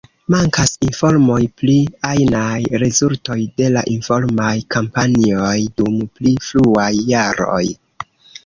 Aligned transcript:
Mankas 0.33 0.71
informoj 0.85 1.41
pri 1.61 1.75
ajnaj 2.11 2.79
rezultoj 2.85 3.37
de 3.61 3.69
la 3.75 3.83
informaj 3.97 4.51
kampanjoj 4.77 5.55
dum 5.83 6.01
pli 6.17 6.37
fruaj 6.49 6.91
jaroj. 7.13 7.65